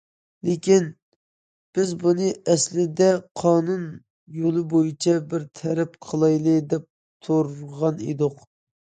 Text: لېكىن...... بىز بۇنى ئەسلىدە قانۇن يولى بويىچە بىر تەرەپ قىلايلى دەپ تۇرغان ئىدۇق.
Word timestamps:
لېكىن...... 0.47 0.85
بىز 1.77 1.91
بۇنى 2.03 2.29
ئەسلىدە 2.53 3.09
قانۇن 3.41 3.83
يولى 4.39 4.63
بويىچە 4.71 5.13
بىر 5.35 5.45
تەرەپ 5.61 5.93
قىلايلى 6.07 6.55
دەپ 6.73 6.89
تۇرغان 7.29 8.03
ئىدۇق. 8.09 8.43